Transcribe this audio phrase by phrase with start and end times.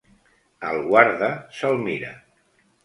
[0.71, 2.13] El guarda se'l mira.